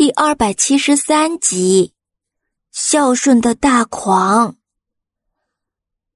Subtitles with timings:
[0.00, 1.92] 第二百七十三集，
[2.72, 4.56] 孝顺的大狂。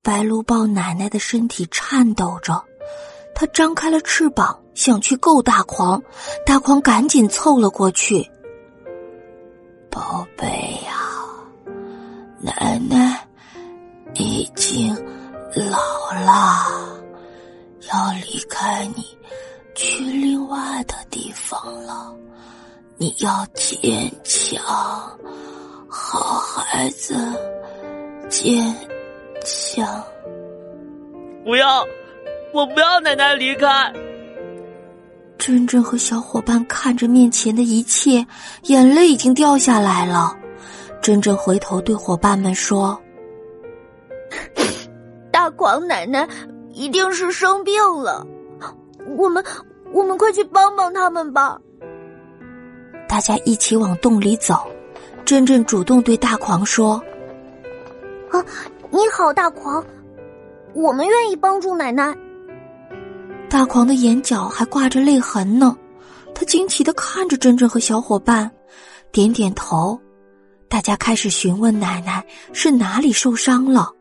[0.03, 2.65] 白鹿豹奶奶的身体颤抖着，
[3.34, 6.02] 它张开了翅膀，想去够大狂。
[6.47, 8.27] 大狂赶紧凑了过去。
[9.91, 10.46] 宝贝
[10.87, 10.96] 呀，
[12.41, 13.29] 奶奶
[14.14, 14.96] 已经
[15.55, 15.79] 老
[16.25, 17.05] 了，
[17.93, 19.05] 要离开你，
[19.75, 22.16] 去另外的地方了。
[22.97, 24.65] 你要坚强，
[25.89, 27.15] 好孩子，
[28.29, 28.73] 坚
[29.45, 29.85] 强。
[31.45, 31.85] 不要，
[32.52, 33.93] 我不要奶奶离开。
[35.37, 38.25] 珍珍和小伙伴看着面前的一切，
[38.62, 40.35] 眼泪已经掉下来了。
[41.02, 42.99] 珍珍回头对伙伴们说
[45.33, 46.27] ：“大狂奶奶
[46.73, 48.24] 一定是生病了，
[49.19, 49.45] 我们
[49.93, 51.59] 我们快去帮帮他们吧。”
[53.14, 54.66] 大家一起往洞里走，
[55.24, 57.00] 珍珍主动对大狂说
[58.29, 58.45] ：“啊，
[58.90, 59.84] 你好，大狂，
[60.74, 62.12] 我们愿意帮助奶奶。”
[63.48, 65.76] 大狂的眼角还挂着泪痕呢，
[66.34, 68.50] 他惊奇的看着珍珍和小伙伴，
[69.12, 69.96] 点点头。
[70.68, 72.20] 大家开始询问奶奶
[72.52, 73.92] 是哪里受伤了，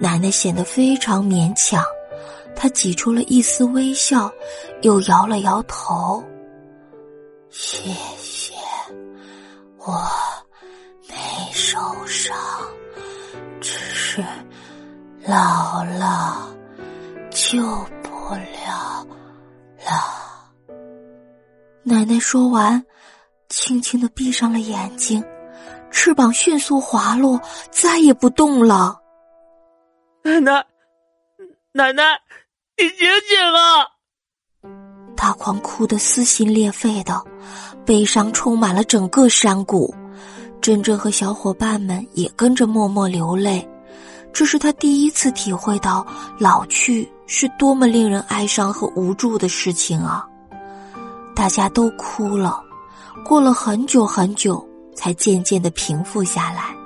[0.00, 1.80] 奶奶显得非常勉强，
[2.56, 4.28] 她挤出了一丝微笑，
[4.82, 6.20] 又摇了摇头。
[7.50, 8.54] 谢谢，
[9.78, 9.94] 我
[11.08, 11.14] 没
[11.52, 12.36] 受伤，
[13.60, 14.22] 只是
[15.26, 16.54] 老了，
[17.30, 17.62] 救
[18.02, 19.06] 不了
[19.78, 20.74] 了。
[21.82, 22.84] 奶奶说完，
[23.48, 25.24] 轻轻的闭上了眼睛，
[25.90, 29.00] 翅膀迅速滑落，再也不动了。
[30.22, 30.66] 奶奶，
[31.72, 32.20] 奶奶，
[32.76, 33.97] 你醒醒啊！
[35.20, 37.20] 大狂哭得撕心裂肺的，
[37.84, 39.92] 悲伤充满了整个山谷。
[40.60, 43.68] 珍珍和小伙伴们也跟着默默流泪，
[44.32, 46.06] 这是他第一次体会到
[46.38, 50.24] 老去是多么令人哀伤和无助的事情啊！
[51.34, 52.60] 大家都哭了，
[53.24, 54.64] 过了很久很久，
[54.94, 56.76] 才渐渐的平复下来。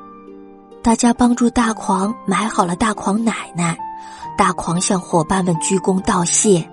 [0.82, 3.76] 大家帮助大狂埋好了大狂奶奶，
[4.38, 6.66] 大狂向伙伴们鞠躬道谢。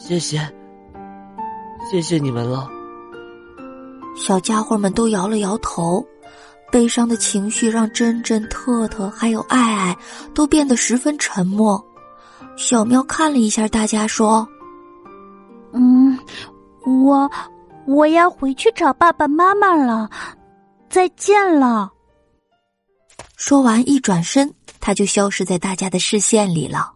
[0.00, 0.40] 谢谢，
[1.88, 2.68] 谢谢你们了。
[4.16, 6.04] 小家伙们都摇了摇头，
[6.72, 9.96] 悲伤的情绪让珍珍、特特还有爱爱
[10.34, 11.80] 都变得十分沉默。
[12.56, 14.48] 小喵看了一下大家，说
[15.72, 16.18] ：“嗯，
[17.04, 17.30] 我
[17.86, 20.08] 我要回去找爸爸妈妈了，
[20.88, 21.92] 再见了。”
[23.36, 26.94] 说完，一转身，他就消失在大家的视线里了。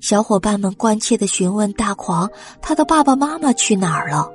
[0.00, 2.30] 小伙伴们关切的询问大狂
[2.62, 4.30] ：“他的爸爸妈妈去哪儿了？”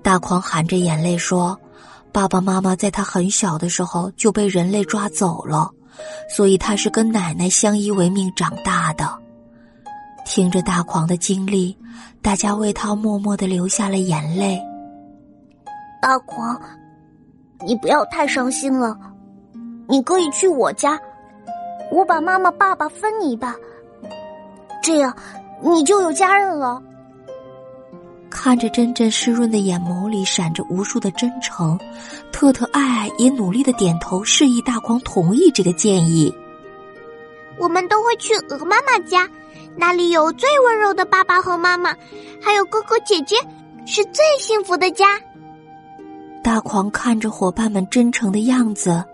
[0.00, 1.58] 大狂含着眼泪说
[2.12, 5.70] ：“爸爸妈妈在他很小的时候就被人类抓走了，
[6.30, 9.08] 所以他是跟奶奶相依为命长大的。”
[10.24, 11.76] 听着大狂的经历，
[12.22, 14.60] 大家为他默默的流下了眼泪。
[16.00, 16.60] 大狂，
[17.64, 18.96] 你不要太伤心了，
[19.88, 20.98] 你可以去我家，
[21.90, 23.54] 我把妈妈、爸爸分你一半。
[24.86, 25.12] 这样，
[25.60, 26.80] 你就有家人了。
[28.30, 31.76] 看着珍珍湿润的眼眸里闪着无数的真诚，
[32.30, 36.32] 特特爱爱也努力的点头示意大狂同意这个建议。
[37.58, 39.28] 我们都会去鹅妈妈家，
[39.74, 41.92] 那里有最温柔的爸爸和妈妈，
[42.40, 43.34] 还有哥哥姐姐，
[43.86, 45.20] 是最幸福的家。
[46.44, 49.04] 大狂看着伙伴们真诚的样子，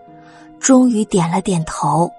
[0.60, 2.12] 终于点了点头。